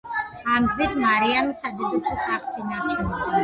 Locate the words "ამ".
0.53-0.65